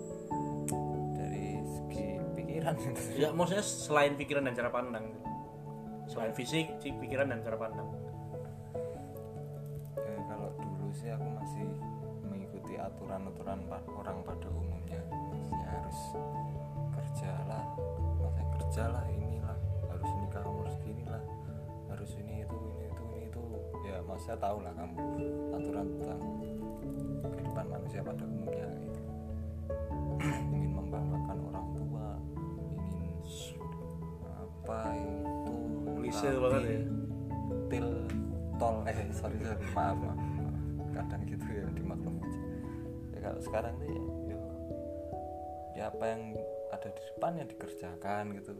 dari 1.18 1.46
segi 1.66 2.08
pikiran. 2.38 2.76
Ya 3.22 3.34
maksudnya 3.34 3.66
selain 3.66 4.14
pikiran 4.14 4.46
dan 4.46 4.54
cara 4.54 4.70
pandang. 4.70 5.10
Selain 6.06 6.38
fisik, 6.38 6.70
pikiran 6.86 7.34
dan 7.34 7.42
cara 7.42 7.58
pandang. 7.58 7.90
Ya, 9.98 10.14
kalau 10.30 10.54
dulu 10.62 10.94
sih 10.94 11.10
aku 11.10 11.28
masih 11.42 11.66
mengikuti 12.30 12.78
aturan-aturan 12.78 13.66
orang 13.74 14.18
pada 14.22 14.48
umumnya 14.54 15.02
maksudnya 15.34 15.66
harus 15.66 16.00
kerjalah 16.94 17.66
masa 18.22 18.44
kerjalah 18.54 19.04
inilah 19.10 19.58
harus 19.90 20.10
nikah 20.22 20.46
umur 20.46 20.70
segini 20.70 21.04
lah 21.10 21.24
harus 21.92 22.14
ini 22.22 22.46
itu 22.46 22.56
ini 22.56 22.70
itu 22.70 22.78
ini 22.78 22.86
itu 22.94 22.97
ya 23.88 23.98
maksudnya 24.04 24.38
tahu 24.44 24.58
lah 24.60 24.74
kamu 24.76 24.98
aturan 25.56 25.86
tentang 25.96 26.22
kehidupan 27.32 27.66
manusia 27.72 28.00
pada 28.04 28.24
umumnya 28.28 28.68
gitu 28.84 29.02
ingin 30.56 30.72
membanggakan 30.76 31.38
orang 31.48 31.68
tua 31.72 32.08
ingin 32.84 33.12
apa 34.28 34.80
itu 35.00 35.56
Klise 35.98 36.28
banget 36.36 36.64
ya. 36.68 36.80
til 37.72 37.88
tol 38.60 38.84
eh 38.92 38.98
sorry 39.16 39.40
sorry 39.40 39.66
maaf, 39.72 39.96
maaf. 39.96 40.20
kadang 40.92 41.24
gitu 41.24 41.46
ya 41.48 41.66
dimaklum 41.72 42.20
aja 42.20 42.42
ya 43.16 43.20
kalau 43.24 43.40
sekarang 43.40 43.74
nih 43.80 43.96
ya, 43.96 44.04
ya, 44.28 44.40
ya 45.78 45.84
apa 45.94 46.04
yang 46.04 46.22
ada 46.74 46.90
di 46.92 47.02
depan 47.16 47.32
yang 47.40 47.48
dikerjakan 47.48 48.24
gitu 48.36 48.52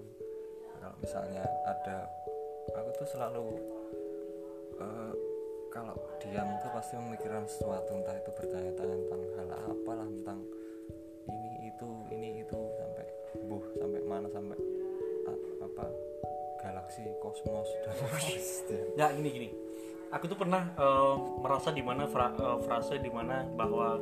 kalau 0.78 0.96
misalnya 1.04 1.44
ada 1.68 2.08
aku 2.72 2.90
tuh 2.96 3.08
selalu 3.10 3.46
eh, 4.78 5.14
kalau 5.72 5.96
diam 6.24 6.48
tuh 6.64 6.72
pasti 6.74 6.94
memikirkan 6.98 7.46
sesuatu 7.46 7.92
entah 7.94 8.16
itu 8.18 8.32
bertanya-tanya 8.34 8.96
tentang 9.06 9.22
hal 9.38 9.50
apalah 9.70 10.08
tentang 10.10 10.40
ini 11.28 11.70
itu 11.70 11.88
ini 12.10 12.30
itu 12.42 12.60
sampai 12.80 13.06
buh 13.46 13.64
sampai 13.78 14.02
mana 14.08 14.28
sampai 14.32 14.58
a- 15.28 15.44
apa 15.68 15.86
galaksi 16.64 17.04
kosmos 17.22 17.70
dan 17.86 17.96
Ya 19.00 19.14
gini 19.14 19.30
gini. 19.30 19.50
Aku 20.10 20.26
tuh 20.32 20.40
pernah 20.40 20.72
eh, 20.74 21.16
merasa 21.44 21.70
di 21.70 21.84
mana 21.84 22.08
fra- 22.08 22.34
eh, 22.34 22.58
frase 22.66 22.98
di 22.98 23.12
mana 23.12 23.44
bahwa 23.54 24.00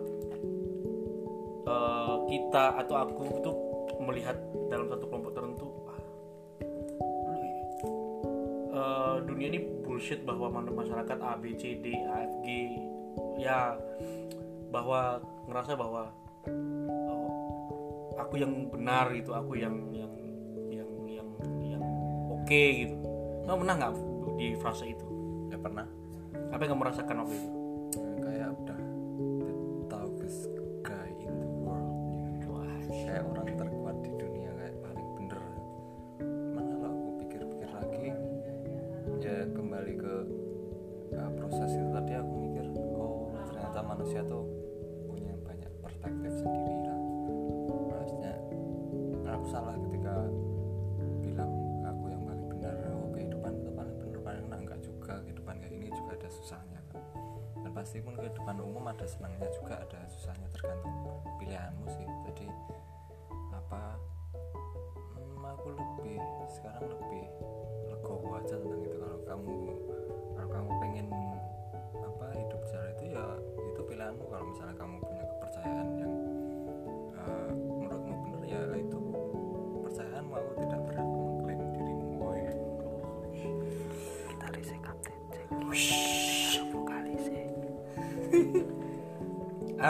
eh, 1.66 2.16
kita 2.30 2.80
atau 2.86 2.96
aku 3.04 3.24
itu 3.42 3.52
melihat 4.00 4.38
dalam 4.70 4.86
satu 4.88 5.10
kelompok 5.10 5.34
tertentu 5.34 5.68
eh, 8.72 9.16
dunia 9.26 9.48
ini 9.50 9.75
bullshit 9.96 10.28
bahwa 10.28 10.60
masyarakat 10.60 11.18
A 11.24 11.40
B 11.40 11.56
C 11.56 11.80
D 11.80 11.96
A 12.04 12.28
F 12.28 12.34
G 12.44 12.76
ya 13.40 13.80
bahwa 14.68 15.24
ngerasa 15.48 15.72
bahwa 15.80 16.12
oh, 17.08 18.12
aku 18.20 18.36
yang 18.36 18.68
benar 18.68 19.08
gitu 19.16 19.32
aku 19.32 19.56
yang 19.56 19.72
yang 19.96 20.12
yang 20.68 20.92
yang 21.08 21.30
yang 21.64 21.84
oke 22.28 22.64
gitu. 22.76 22.96
Kamu 23.48 23.64
pernah 23.64 23.76
nggak 23.80 23.94
di 24.36 24.48
frase 24.60 24.92
itu? 24.92 25.08
Ya 25.48 25.56
pernah. 25.64 25.88
Apa 26.52 26.68
yang 26.68 26.76
kamu 26.76 26.92
rasakan 26.92 27.16
waktu 27.24 27.36
itu? 27.40 27.50
Kayak 28.20 28.52
udah 28.52 28.80
ada 59.06 59.14
senangnya 59.14 59.50
juga 59.54 59.78
ada 59.78 60.02
susahnya 60.10 60.50
tergantung 60.50 61.22
pilihanmu 61.38 61.86
sih. 61.94 62.10
Jadi 62.26 62.50
apa 63.54 64.02
hmm, 65.14 65.46
aku 65.46 65.78
lebih 65.78 66.18
sekarang 66.50 66.90
lebih 66.90 67.30
legowo 67.86 68.34
aja 68.42 68.58
tentang 68.58 68.82
itu. 68.82 68.98
Kalau 68.98 69.22
kamu 69.30 69.56
kalau 70.34 70.50
kamu 70.50 70.70
pengen 70.82 71.08
apa 72.02 72.26
hidup 72.34 72.62
cara 72.66 72.88
itu 72.98 73.04
ya 73.14 73.26
itu 73.46 73.82
pilihan 73.86 74.18
pilihanmu. 74.18 74.26
Kalau 74.26 74.46
misalnya 74.50 74.74
kamu 74.74 74.95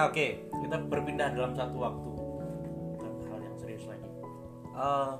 Oke, 0.05 0.45
kita 0.53 0.75
berpindah 0.85 1.33
dalam 1.33 1.57
satu 1.57 1.81
waktu 1.81 2.11
ke 3.01 3.25
hal 3.25 3.41
yang 3.41 3.57
serius 3.57 3.89
lagi. 3.89 4.05
Eh, 4.77 5.13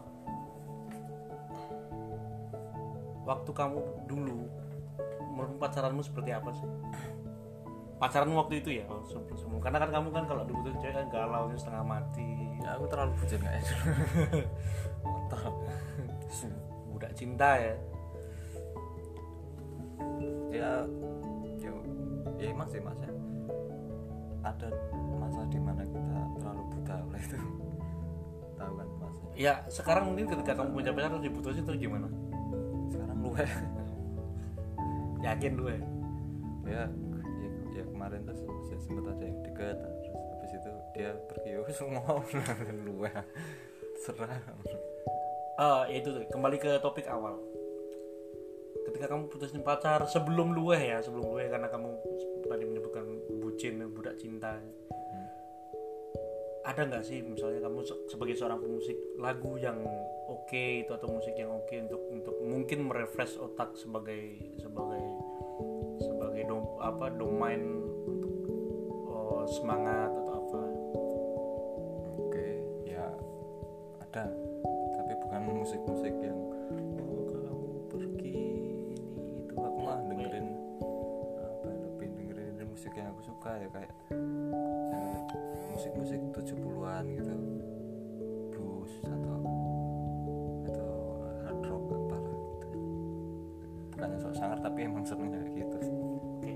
waktu 3.25 3.49
kamu 3.49 3.79
dulu, 4.05 4.45
menurut 5.33 5.57
pacaranmu 5.57 6.05
seperti 6.05 6.37
apa 6.37 6.53
sih? 6.53 6.69
Pacaranmu 7.97 8.37
waktu 8.37 8.61
itu 8.61 8.69
ya, 8.77 8.85
oh, 8.85 9.01
sebelum. 9.09 9.57
Karena 9.57 9.81
kan 9.81 9.89
kamu 9.89 10.13
kan 10.13 10.23
kalau 10.29 10.43
dulu 10.45 10.69
tuh 10.69 10.77
cewek 10.77 10.93
kan 10.93 11.07
galau 11.09 11.49
setengah 11.57 11.81
mati, 11.81 12.29
ya 12.61 12.77
aku 12.77 12.85
terlalu 12.85 13.11
bucin 13.17 13.41
nggak 13.41 13.55
ya 13.57 13.63
Kontol. 15.01 15.53
budak 16.93 17.11
cinta 17.17 17.49
ya. 17.57 17.73
ya 20.55 20.71
ya 21.59 21.71
ya 22.39 22.45
emang 22.51 22.67
sih 22.71 22.79
mas 22.79 22.99
ya 23.03 23.14
ada 24.45 24.69
masa 25.17 25.41
di 25.49 25.57
mana 25.57 25.81
kita 25.81 25.99
terlalu 26.37 26.63
buta 26.69 26.95
oleh 27.01 27.21
itu 27.21 27.37
tahu 28.55 28.73
kan 28.77 28.87
mas 29.01 29.15
Ya 29.35 29.53
sekarang 29.67 30.13
mungkin 30.13 30.29
ketika 30.31 30.55
kamu 30.55 30.69
punya 30.71 30.91
pacar 30.93 31.09
terus 31.11 31.25
diputusin 31.25 31.63
terus 31.65 31.79
gimana? 31.81 32.07
sekarang 32.87 33.17
lu 33.19 33.33
Yakin 35.19 35.51
lu 35.57 35.65
ya? 35.67 35.79
ya 36.65 36.83
ya, 37.41 37.49
ya 37.73 37.83
kemarin 37.83 38.23
tuh 38.23 38.37
se- 38.65 38.81
sempat 38.81 39.05
ada 39.11 39.25
yang 39.25 39.37
deket 39.43 39.75
terus 39.75 40.05
habis 40.13 40.51
itu 40.53 40.69
dia 40.93 41.09
pergi 41.27 41.49
oh 41.57 41.67
semua 41.69 42.01
lu 42.85 43.05
serah 43.99 44.39
Ah, 45.55 45.87
itu 45.87 46.11
tuh, 46.11 46.19
kembali 46.27 46.59
ke 46.59 46.67
topik 46.83 47.07
awal. 47.07 47.39
Ketika 48.83 49.07
kamu 49.07 49.31
putusin 49.31 49.63
pacar 49.63 50.03
sebelum 50.03 50.51
luweh 50.51 50.91
ya, 50.91 50.99
sebelum 50.99 51.31
luweh 51.31 51.47
karena 51.47 51.71
kamu 51.71 51.95
tadi 52.43 52.63
menyebutkan 52.67 53.07
bucin, 53.39 53.79
cinta. 54.17 54.57
Ada 56.65 56.81
nggak 56.89 57.05
sih 57.05 57.21
misalnya 57.21 57.61
kamu 57.61 57.85
se- 57.85 58.01
sebagai 58.09 58.33
seorang 58.33 58.57
pemusik 58.57 58.97
lagu 59.21 59.53
yang 59.61 59.77
oke 60.25 60.65
itu 60.81 60.89
atau 60.89 61.07
musik 61.13 61.37
yang 61.37 61.53
oke 61.53 61.75
untuk 61.77 62.01
untuk 62.09 62.35
mungkin 62.41 62.89
merefresh 62.89 63.37
otak 63.37 63.77
sebagai 63.77 64.41
sebagai 64.57 65.05
sebagai 66.01 66.41
dom, 66.49 66.65
apa 66.81 67.13
domain 67.13 67.61
untuk 68.09 68.33
oh, 69.05 69.45
semangat 69.45 70.09
musik-musik 86.15 86.55
70-an 86.55 87.03
gitu 87.11 87.35
blues 88.51 88.93
atau 89.03 89.37
atau 90.63 90.91
hard 91.43 91.59
rock 91.67 91.85
apa 91.91 92.15
gitu 92.23 92.79
bukannya 93.91 94.17
sok 94.19 94.33
sangar 94.35 94.59
tapi 94.63 94.87
emang 94.87 95.03
senengnya 95.03 95.39
kayak 95.43 95.55
gitu 95.67 95.77
sih 95.83 95.95
Oke. 96.39 96.51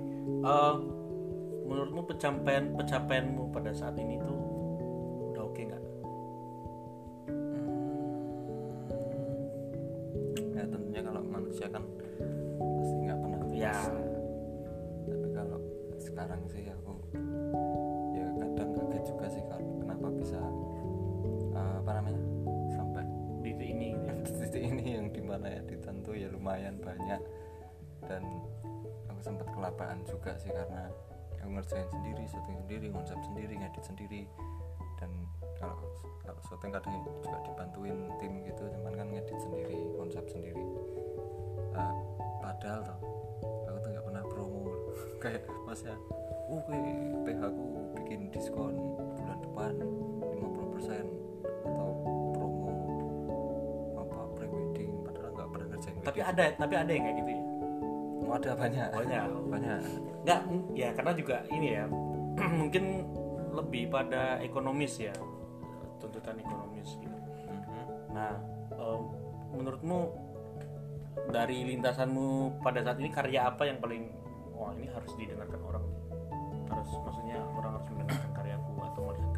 Eh, 0.47 0.75
menurutmu 1.67 2.01
pencapaian 2.07 2.71
pencapaianmu 2.75 3.51
pada 3.51 3.71
saat 3.75 3.99
ini 3.99 4.15
tuh 4.23 4.39
udah 5.35 5.43
oke 5.43 5.61
nggak? 5.61 5.83
Hmm. 7.27 8.15
ya 10.55 10.63
tentunya 10.71 11.01
kalau 11.03 11.21
manusia 11.27 11.67
kan 11.67 11.83
pasti 12.79 12.95
nggak 13.03 13.19
pernah 13.19 13.37
Ya, 13.59 13.75
tapi 15.03 15.27
kalau 15.35 15.59
sekarang 15.99 16.39
sih 16.47 16.63
aku 16.71 16.95
juga 19.09 19.25
sih 19.25 19.41
kalau 19.49 19.65
kenapa 19.81 20.07
bisa 20.13 20.39
eh, 21.57 21.75
apa 21.81 21.91
namanya 21.97 22.21
sampai 22.69 23.03
di 23.41 23.51
titik 23.57 23.67
ini. 23.73 23.89
di 23.97 24.31
titik 24.45 24.63
ini 24.63 24.85
yang 25.01 25.07
di 25.09 25.21
mana 25.25 25.47
ya 25.49 25.61
ditentu 25.65 26.13
ya 26.13 26.29
lumayan 26.29 26.77
banyak. 26.77 27.21
Dan 28.05 28.23
aku 29.09 29.19
sempat 29.19 29.47
kelapaan 29.51 30.05
juga 30.05 30.37
sih 30.37 30.53
karena 30.53 30.87
aku 31.41 31.49
ngerjain 31.57 31.87
sendiri 31.89 32.23
syuting 32.29 32.57
sendiri 32.65 32.87
konsep 32.93 33.17
sendiri 33.25 33.53
ngedit 33.57 33.83
sendiri. 33.83 34.21
Dan 35.01 35.11
kalau 35.57 35.81
kalau 36.21 36.41
syuting 36.45 36.71
kadang 36.71 36.93
juga 37.25 37.37
dibantuin 37.41 37.97
tim 38.21 38.33
gitu 38.45 38.63
cuman 38.77 38.93
kan 38.93 39.07
ngedit 39.09 39.39
sendiri 39.41 39.77
konsep 39.97 40.23
sendiri. 40.29 40.63
Eh, 41.73 41.93
padahal 42.39 42.79
tuh 42.85 42.99
aku 43.65 43.77
tuh 43.81 43.89
nggak 43.89 44.05
pernah 44.05 44.23
promo. 44.29 44.63
Kayak 45.21 45.43
mas 45.65 45.81
ya 45.81 45.97
uh 46.49 46.65
PH 47.25 47.41
aku 47.45 47.63
bikin 48.01 48.33
diskon 48.33 48.73
depan 49.59 49.75
50% 49.75 51.03
atau 51.67 51.87
promo 52.31 52.71
apa 53.99 54.17
pre-wedding 54.39 54.91
padahal 55.03 55.29
nggak 55.35 55.47
pernah 55.51 55.67
ngerjain 55.67 55.95
Tapi 55.99 56.19
wedding. 56.19 56.31
ada 56.31 56.43
tapi 56.55 56.73
ada 56.75 56.91
yang 56.91 57.03
kayak 57.03 57.17
gitu 57.19 57.31
ya. 57.31 57.41
Oh, 58.19 58.37
ada 58.37 58.51
banyak 58.53 58.87
Banyak. 58.93 59.23
banyak 59.49 59.79
Nggak, 60.21 60.39
ya 60.77 60.89
karena 60.93 61.11
juga 61.11 61.35
ini 61.49 61.67
ya 61.73 61.83
mungkin 62.61 62.83
lebih 63.51 63.83
pada 63.89 64.37
ekonomis 64.39 64.93
ya 64.95 65.15
tuntutan 65.99 66.37
ekonomis 66.37 66.95
gitu. 66.95 67.17
Mhm. 67.49 68.15
Nah, 68.15 68.37
eh, 68.71 68.99
menurutmu 69.51 69.99
dari 71.29 71.67
lintasanmu 71.67 72.61
pada 72.61 72.79
saat 72.79 73.01
ini 73.01 73.09
karya 73.09 73.49
apa 73.49 73.67
yang 73.67 73.81
paling 73.81 74.07
wah 74.53 74.71
ini 74.71 74.87
harus 74.87 75.11
didengarkan 75.17 75.59
orang 75.61 75.83
harus 76.69 76.89
maksudnya 77.01 77.41
orang 77.53 77.71
harus 77.75 77.87
mendengarkan 77.89 78.31
karyaku 78.31 78.71
atau 78.85 79.01
melihat 79.09 79.28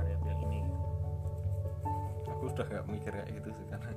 aku 2.41 2.57
udah 2.57 2.65
gak 2.73 2.89
mikir 2.89 3.13
kayak 3.13 3.29
gitu 3.37 3.53
sih 3.53 3.65
karena 3.69 3.93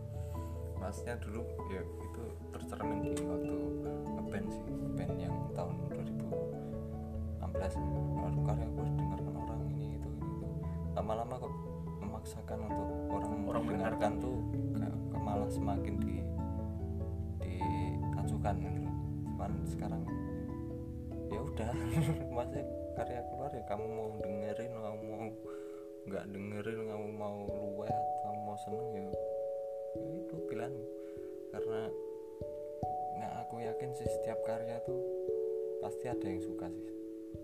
masnya 0.77 1.17
dulu 1.17 1.49
ya 1.73 1.81
itu 1.81 2.23
tercermin 2.53 3.01
di 3.01 3.17
waktu 3.25 3.57
ngeband 4.05 4.47
sih 4.53 4.65
band 5.01 5.17
yang 5.17 5.33
tahun 5.57 5.73
2016 5.89 7.41
baru 8.21 8.39
karya 8.45 8.67
aku 8.69 8.79
harus 8.85 8.95
dengarkan 9.01 9.35
orang 9.49 9.61
ini 9.73 9.97
itu 9.97 10.09
ini 10.13 10.37
itu. 10.37 10.49
Lama-lama 10.93 11.41
kok 11.41 11.53
memaksakan 12.05 12.59
untuk 12.69 12.89
orang 13.17 13.33
Orang 13.49 13.65
mendengarkan. 13.65 14.13
tuh 14.21 14.37
kayak 14.77 14.93
malah 15.25 15.49
semakin 15.49 15.95
di 16.05 16.21
diacukan 17.41 18.55
gitu 18.61 18.81
cuman 19.25 19.53
sekarang 19.65 20.03
ya 21.33 21.41
udah 21.41 21.73
masih 22.37 22.61
karya 22.93 23.25
keluar 23.25 23.49
ya 23.57 23.65
kamu 23.73 23.85
mau 23.89 24.13
dengerin 24.21 24.73
kamu 24.77 25.01
mau 25.01 25.33
nggak 26.05 26.25
dengerin 26.33 26.81
kamu 26.89 27.09
mau 27.17 27.49
luweh 27.49 27.89
atau 27.89 28.33
mau 28.45 28.57
seneng 28.61 28.89
ya, 28.93 29.05
itu 30.21 30.35
pilihanmu 30.51 30.87
karena 31.55 31.81
nah 33.15 33.31
aku 33.47 33.63
yakin 33.63 33.95
sih 33.95 34.09
setiap 34.11 34.43
karya 34.43 34.83
tuh 34.83 35.01
pasti 35.85 36.09
ada 36.09 36.25
yang 36.25 36.41
suka 36.41 36.67
sih. 36.73 36.89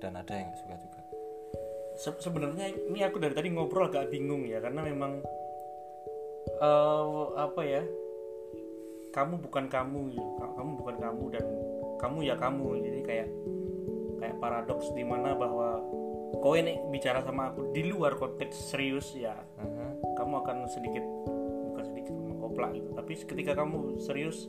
Dan 0.01 0.17
ada 0.17 0.33
yang 0.33 0.49
nggak 0.49 0.61
suka 0.65 0.75
juga. 0.81 1.01
Se- 2.01 2.23
sebenarnya 2.25 2.73
ini 2.73 3.05
aku 3.05 3.21
dari 3.21 3.37
tadi 3.37 3.53
ngobrol 3.53 3.93
agak 3.93 4.09
bingung 4.09 4.49
ya 4.49 4.57
karena 4.65 4.81
memang 4.81 5.21
eh 6.57 7.25
apa 7.37 7.61
ya 7.61 7.83
kamu 9.13 9.45
bukan 9.45 9.69
kamu 9.69 10.17
ya. 10.17 10.27
Ka- 10.41 10.55
kamu 10.57 10.71
bukan 10.81 10.97
kamu 10.97 11.25
dan 11.37 11.45
kamu 12.01 12.19
ya 12.25 12.35
kamu. 12.39 12.67
Jadi 12.81 13.01
kayak 13.05 13.29
kayak 14.25 14.37
paradoks 14.41 14.89
di 14.97 15.05
mana 15.05 15.37
bahwa 15.37 15.85
kau 16.33 16.55
ini 16.55 16.79
bicara 16.89 17.21
sama 17.21 17.51
aku 17.51 17.75
di 17.75 17.83
luar 17.85 18.15
konteks 18.15 18.71
serius 18.71 19.11
ya 19.13 19.35
Mhm. 19.59 20.15
kamu 20.15 20.35
akan 20.39 20.57
sedikit 20.67 21.03
bukan 21.67 21.85
sedikit 21.85 22.15
mengkoplak 22.15 22.71
gitu. 22.73 22.89
Tapi 22.93 23.13
ketika 23.19 23.53
kamu 23.55 23.99
serius 23.99 24.47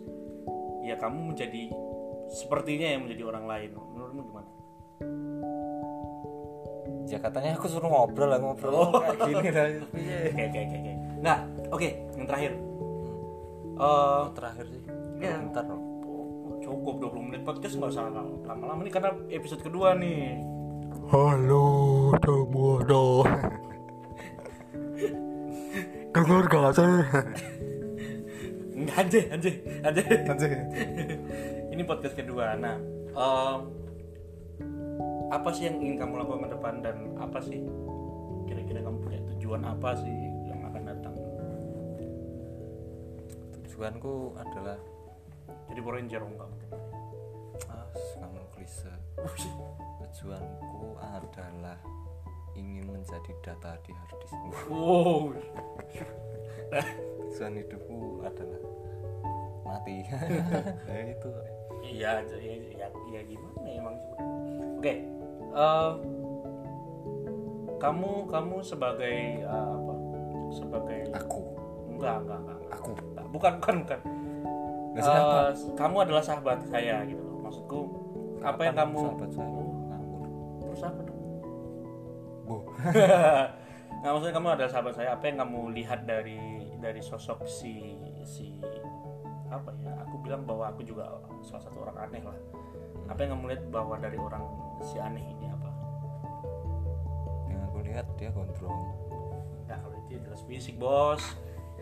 ya 0.82 0.96
kamu 0.96 1.34
menjadi 1.34 1.74
sepertinya 2.30 2.88
yang 2.88 3.02
menjadi 3.06 3.24
orang 3.26 3.46
lain. 3.46 3.70
Menurutmu 3.76 4.22
gimana? 4.24 4.50
Ya 7.06 7.18
katanya 7.20 7.58
aku 7.58 7.68
suruh 7.68 7.90
ngobrol 7.90 8.30
lah 8.30 8.40
ngobrol 8.40 8.94
kayak 8.94 9.20
gini 9.20 9.50
lah. 9.52 9.68
Oke 9.92 10.44
oke 10.48 10.60
oke 10.62 10.76
oke. 10.80 10.92
Nggak 11.20 11.40
oke 11.70 11.90
yang 12.16 12.26
terakhir. 12.26 12.52
Eh, 12.54 12.70
Oh, 13.82 14.30
terakhir 14.32 14.66
sih. 14.70 14.82
Ya. 15.18 15.38
bentar 15.38 15.66
loh 15.66 15.78
oh, 16.06 16.58
cukup 16.62 16.98
20 17.10 17.28
menit 17.30 17.42
podcast 17.42 17.78
nggak 17.78 17.94
usah 17.94 18.10
lama-lama 18.44 18.82
nih 18.82 18.90
karena 18.90 19.10
episode 19.30 19.62
kedua 19.62 19.94
nih 19.94 20.34
Halo 21.10 21.66
semuanya 22.22 23.02
Dengar 26.14 26.46
gak 26.46 26.70
sih? 26.78 26.94
Enggak 28.78 28.98
anjir 29.02 29.24
anjir 29.34 29.54
anjir 29.82 30.06
Anjir. 30.30 30.52
ini 31.74 31.82
podcast 31.82 32.14
kedua. 32.14 32.54
Nah 32.54 32.78
em, 33.18 33.60
apa 35.34 35.50
sih 35.50 35.66
yang 35.66 35.82
ingin 35.82 35.98
kamu 35.98 36.22
lakukan 36.22 36.46
ke 36.46 36.50
depan 36.54 36.74
dan 36.86 36.98
apa 37.18 37.42
sih 37.42 37.66
kira-kira 38.46 38.86
kamu 38.86 39.02
punya 39.02 39.20
tujuan 39.34 39.66
apa 39.66 39.98
sih 39.98 40.14
yang 40.46 40.62
akan 40.70 40.84
datang? 40.86 41.16
Tujuanku 43.66 44.38
adalah 44.38 44.78
jadi 45.66 45.80
Power 45.82 45.98
Ranger 45.98 46.22
enggak 46.22 46.48
mungkin 46.52 46.70
ah 47.74 47.90
kamu 48.22 48.40
klise. 48.54 48.94
Tujuanku 50.12 50.91
adalah 51.42 51.78
ingin 52.56 52.86
menjadi 52.88 53.32
data 53.42 53.80
di 53.86 53.92
hard 53.96 54.14
disk. 54.22 54.36
Wow. 54.70 55.34
Tujuan 57.32 57.54
hidupku 57.60 58.24
adalah 58.24 58.62
mati. 59.66 60.04
Ya 60.92 61.02
itu. 61.08 61.30
Iya 61.82 62.12
ya, 62.30 62.56
ya, 62.78 62.88
ya 63.10 63.22
gimana 63.26 63.70
emang 63.74 63.96
oke 64.78 64.94
eh, 65.58 65.92
kamu 67.82 68.12
kamu 68.30 68.56
sebagai 68.62 69.18
eh, 69.42 69.50
apa? 69.50 69.94
Sebagai 70.54 71.10
aku? 71.10 71.42
Enggak 71.90 72.22
enggak 72.22 72.38
enggak, 72.46 72.58
enggak. 72.62 72.78
aku? 72.78 72.92
Enggak, 72.94 73.26
bukan 73.34 73.54
bukan 73.58 73.76
bukan. 73.82 74.00
Nggak? 74.94 75.06
Eh, 75.10 75.50
kamu 75.74 75.96
adalah 76.06 76.24
sahabat 76.24 76.60
saya 76.70 77.02
gitu 77.10 77.22
loh. 77.26 77.38
Maksudku 77.42 77.80
apa 78.46 78.62
yang 78.62 78.76
Kapan 78.78 78.90
kamu 78.94 79.00
sahabat 79.02 79.30
saya 79.34 79.61
nggak 84.02 84.12
maksudnya 84.18 84.34
kamu 84.34 84.48
adalah 84.58 84.72
sahabat 84.72 84.94
saya 84.98 85.14
apa 85.14 85.24
yang 85.30 85.38
kamu 85.46 85.60
lihat 85.78 86.10
dari 86.10 86.74
dari 86.82 87.02
sosok 87.06 87.46
si 87.46 88.02
si 88.26 88.58
apa 89.52 89.70
ya 89.84 89.94
aku 90.08 90.16
bilang 90.24 90.48
bahwa 90.48 90.72
aku 90.72 90.82
juga 90.88 91.12
salah 91.44 91.64
satu 91.68 91.78
orang 91.84 91.98
aneh 92.08 92.24
lah. 92.24 92.40
Apa 93.12 93.28
yang 93.28 93.36
kamu 93.36 93.46
lihat 93.52 93.64
bahwa 93.68 93.96
dari 94.00 94.16
orang 94.16 94.44
si 94.80 94.96
aneh 94.96 95.20
ini 95.20 95.52
apa? 95.52 95.70
Yang 97.52 97.62
aku 97.68 97.78
lihat 97.84 98.08
dia 98.16 98.30
gondrong. 98.32 98.82
Nggak 99.68 99.78
kalau 99.84 99.96
itu 100.08 100.24
jelas 100.24 100.42
fisik 100.48 100.76
bos. 100.80 101.24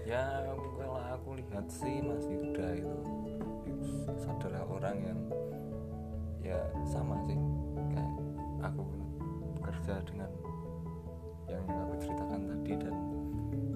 Ya 0.08 0.42
kalau 0.50 0.98
aku 1.14 1.38
lihat 1.38 1.70
sih 1.70 2.02
Mas 2.02 2.26
Yuda 2.26 2.68
itu. 2.82 2.98
Adalah 4.26 4.66
orang 4.66 4.98
yang 4.98 5.20
ya 6.42 6.60
sama 6.90 7.22
sih. 7.30 7.38
Kayak 7.94 8.14
aku 8.66 8.82
bekerja 9.62 10.02
dengan 10.10 10.30
yang 11.50 11.66
aku 11.66 11.94
ceritakan 12.00 12.42
tadi 12.46 12.74
dan 12.78 12.96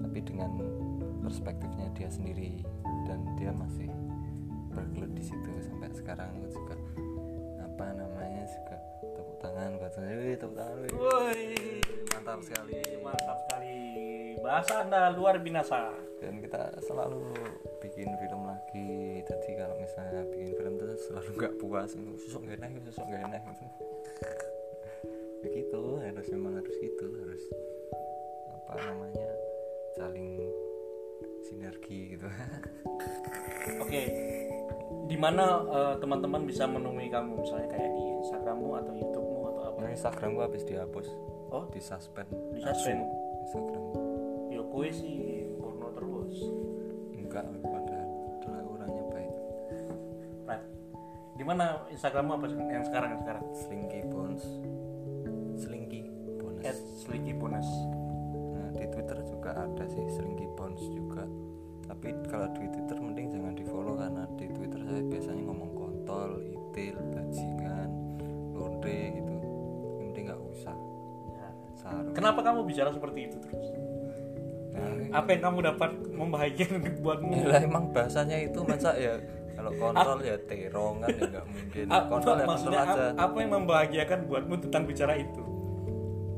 tapi 0.00 0.18
dengan 0.22 0.52
perspektifnya 1.26 1.88
dia 1.98 2.06
sendiri 2.06 2.62
dan 3.10 3.18
dia 3.34 3.50
masih 3.50 3.90
bergelut 4.70 5.10
di 5.14 5.24
situ 5.26 5.50
sampai 5.58 5.90
sekarang 5.90 6.28
aku 6.38 6.46
juga 6.54 6.74
apa 7.58 7.86
namanya 7.98 8.46
juga 8.46 8.76
tepuk 9.02 9.36
tangan 9.42 9.70
buat 9.78 9.94
Wih, 9.98 10.34
tepuk 10.38 10.54
tangan 10.54 10.76
wih. 10.86 10.94
Mantap 12.14 12.40
sekali. 12.46 12.78
Mantap 13.02 13.38
sekali. 13.46 13.78
Bahasa 14.38 14.72
anda 14.86 15.10
luar 15.10 15.42
binasa 15.42 15.90
dan 16.22 16.38
kita 16.38 16.78
selalu 16.84 17.26
bikin 17.82 18.06
film 18.22 18.42
lagi. 18.46 19.22
Jadi 19.26 19.50
kalau 19.58 19.76
misalnya 19.82 20.22
bikin 20.30 20.54
film 20.54 20.74
tuh 20.78 20.94
selalu 21.10 21.30
nggak 21.42 21.54
puas. 21.58 21.90
Sosok 22.26 22.46
gak 22.46 22.62
enak 22.62 22.70
sosok 22.90 23.04
gak 23.10 23.22
enak. 23.26 23.42
gitu 23.50 23.66
begitu 25.44 25.80
harus 26.00 26.26
memang 26.32 26.56
harus 26.56 26.76
gitu 26.80 27.06
harus 27.20 27.42
apa 28.64 28.72
namanya 28.80 29.28
saling 29.94 30.40
sinergi 31.44 32.16
gitu 32.16 32.26
Oke, 33.84 34.02
di 35.08 35.16
mana 35.16 35.64
eh, 35.64 35.94
teman-teman 36.00 36.44
bisa 36.44 36.68
menemui 36.68 37.08
kamu 37.08 37.40
misalnya 37.40 37.68
kayak 37.72 37.90
di 37.92 38.04
Instagrammu 38.24 38.68
atau 38.76 38.92
YouTubemu 38.92 39.40
atau 39.48 39.62
apa? 39.72 39.78
nah, 39.80 39.90
Instagram 39.92 40.28
gua 40.36 40.44
habis 40.48 40.64
dihapus 40.64 41.08
Oh, 41.48 41.64
di 41.70 41.80
suspend 41.80 42.28
di 42.52 42.60
suspend. 42.60 43.04
Instagram 43.48 43.84
Yo 44.52 44.62
kue 44.68 44.88
sih 44.90 45.48
porno 45.56 45.88
terus. 45.96 46.36
enggak 47.14 47.44
padahal 47.62 48.08
adalah 48.40 48.62
orangnya 48.68 49.04
baik 49.12 49.32
Right. 50.44 50.64
Di 51.36 51.44
mana 51.46 51.64
Instagrammu 51.88 52.32
apa 52.36 52.46
yang 52.68 52.84
sekarang 52.84 53.08
yang 53.16 53.20
sekarang? 53.22 53.44
Slinky 53.54 54.00
Bones 54.12 54.44
Tapi 62.04 62.28
kalau 62.28 62.52
di 62.52 62.68
Twitter 62.68 63.00
mending 63.00 63.32
jangan 63.32 63.52
di 63.54 63.64
follow 63.64 63.96
karena 63.96 64.28
di 64.36 64.44
Twitter 64.46 64.76
saya 64.78 65.00
biasanya 65.02 65.42
ngomong 65.42 65.70
kontol, 65.72 66.30
itil, 66.44 67.00
bajingan, 67.08 67.88
londe 68.52 68.98
gitu. 69.10 69.34
Penting 69.98 70.22
nggak 70.28 70.42
usah. 70.44 70.76
Ya. 71.32 71.48
Kenapa 72.12 72.44
kamu 72.44 72.68
bicara 72.68 72.92
seperti 72.92 73.20
itu 73.24 73.36
terus? 73.40 73.72
Nah, 74.74 75.16
Apa 75.16 75.32
yang 75.32 75.42
kamu 75.42 75.58
dapat 75.64 75.90
membahagiakan 76.06 76.80
buatmu? 77.00 77.32
ya 77.32 77.46
lah 77.46 77.60
emang 77.62 77.88
bahasanya 77.88 78.36
itu 78.42 78.60
masa 78.60 78.92
ya 78.96 79.16
kalau 79.54 79.72
kontrol 79.72 80.20
ya 80.20 80.36
terong 80.44 81.00
kan 81.00 81.08
ya 81.08 81.24
nggak 81.24 81.46
mungkin. 81.46 81.84
Apa, 81.88 82.04
Kontrol 82.10 82.34
ya 82.34 82.36
kontrol 82.36 82.50
maksudnya 82.52 82.80
aja. 82.82 83.00
ap- 83.08 83.16
apa 83.22 83.36
yang 83.38 83.52
membahagiakan 83.54 84.18
buatmu 84.28 84.54
tentang 84.60 84.82
bicara 84.84 85.16
itu? 85.16 85.40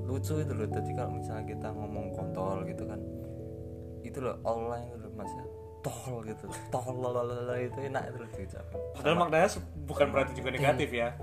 Lucu 0.06 0.34
itu 0.38 0.52
loh. 0.52 0.68
Jadi 0.68 0.90
kalau 0.94 1.10
misalnya 1.10 1.42
kita 1.44 1.68
ngomong 1.72 2.14
kontol 2.14 2.62
gitu 2.62 2.86
kan, 2.86 3.02
itu 4.00 4.18
loh 4.20 4.38
online 4.42 4.86
itu 4.86 4.98
loh 5.00 5.10
mas 5.12 5.26
ya 5.28 5.42
tol 5.86 6.18
gitu 6.26 6.46
tol 6.74 6.96
lalala 6.98 7.54
itu 7.62 7.78
enak 7.78 8.10
itu 8.10 8.16
loh 8.18 8.30
diucapin 8.34 8.78
Padahal 8.98 9.16
maknanya 9.22 9.48
bukan 9.86 10.06
berarti 10.10 10.32
juga 10.34 10.50
negatif 10.50 10.88
ya. 10.90 11.14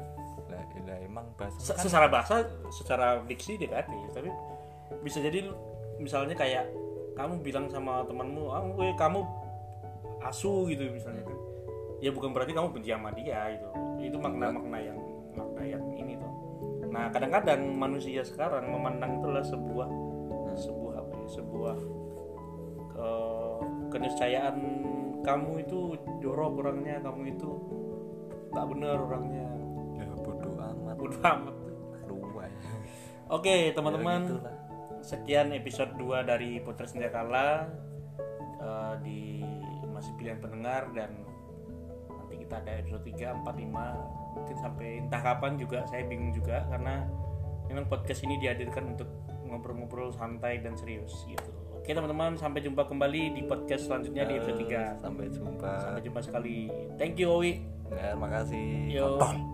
lah, 0.48 0.64
lah 0.88 0.98
emang 1.04 1.26
bahasa 1.36 1.58
Se- 1.60 1.80
secara 1.84 2.08
bahasa, 2.08 2.48
secara 2.72 3.20
diksi 3.28 3.60
negatif, 3.60 3.98
tapi 4.16 4.30
bisa 5.04 5.20
jadi 5.20 5.52
misalnya 6.00 6.38
kayak 6.38 6.70
kamu 7.14 7.44
bilang 7.44 7.66
sama 7.70 8.06
temanmu, 8.08 8.50
ah, 8.54 8.64
gue 8.74 8.94
kamu 8.96 9.22
asu 10.24 10.66
gitu 10.72 10.88
misalnya 10.90 11.26
kan. 11.28 11.38
Ya 12.00 12.10
bukan 12.12 12.32
berarti 12.32 12.54
kamu 12.56 12.74
benci 12.74 12.90
sama 12.94 13.10
dia 13.16 13.54
gitu. 13.54 13.68
Itu 14.02 14.18
makna-makna 14.20 14.78
yang 14.80 14.98
makna 15.34 15.62
yang 15.66 15.84
ini 15.98 16.18
tuh. 16.18 16.32
Nah, 16.94 17.10
kadang-kadang 17.10 17.62
manusia 17.74 18.22
sekarang 18.22 18.70
memandang 18.70 19.18
itu 19.18 19.26
adalah 19.26 19.46
sebuah 19.46 19.90
sebuah 20.54 20.94
apa 21.02 21.14
ya, 21.18 21.28
sebuah 21.34 21.76
ke- 22.94 23.53
keniscayaan 23.94 24.58
kamu 25.24 25.64
itu 25.64 25.96
jorok 26.20 26.66
orangnya, 26.66 27.00
kamu 27.00 27.38
itu 27.38 27.50
tak 28.52 28.66
benar 28.70 28.98
orangnya. 29.00 29.48
ya 29.94 30.06
bodoh 30.20 30.54
amat 30.58 30.96
Bodoh 30.98 31.22
amat. 31.22 31.56
luwai 32.10 32.52
Oke 33.32 33.72
teman-teman 33.72 34.22
Ya, 34.26 34.30
gitulah. 34.36 34.56
Sekian 35.04 35.48
episode 35.52 35.92
2 36.00 36.24
dari 36.24 36.60
Putra 36.64 36.88
Senjakala 36.88 37.68
eh, 38.60 38.94
Di 39.04 39.20
masih 39.92 40.12
pilihan 40.16 40.40
pendengar 40.40 40.92
Dan 40.92 41.24
nanti 42.08 42.36
kita 42.40 42.60
ada 42.64 42.72
episode 42.80 43.04
3, 43.08 43.42
4, 43.42 43.48
5 43.48 44.36
Mungkin 44.38 44.56
sampai 44.60 44.88
entah 45.02 45.22
kapan 45.24 45.56
juga 45.56 45.84
Saya 45.88 46.04
bingung 46.08 46.32
juga 46.32 46.64
Karena 46.68 47.04
memang 47.68 47.88
podcast 47.88 48.24
ini 48.24 48.38
dihadirkan 48.40 48.96
untuk 48.96 49.08
ngobrol-ngobrol 49.48 50.12
santai 50.12 50.60
dan 50.60 50.74
serius 50.76 51.14
gitu 51.30 51.63
Oke 51.84 51.92
teman-teman 51.92 52.40
sampai 52.40 52.64
jumpa 52.64 52.88
kembali 52.88 53.36
di 53.36 53.44
podcast 53.44 53.92
selanjutnya 53.92 54.24
di 54.24 54.40
episode 54.40 54.56
3 54.72 55.04
sampai 55.04 55.28
jumpa. 55.28 55.72
Sampai 55.84 56.00
jumpa 56.08 56.20
sekali. 56.24 56.72
Thank 56.96 57.20
you 57.20 57.28
Owi. 57.28 57.60
Ya 57.92 58.16
makasih 58.16 58.88
Yo. 58.88 59.20
Kontol. 59.20 59.53